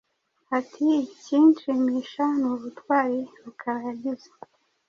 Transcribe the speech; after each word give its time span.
Ati“ 0.57 0.85
Ikinshimisha 1.05 2.23
ni 2.39 2.47
ubutwari 2.53 3.17
Rukara 3.43 3.79
yagize 3.87 4.29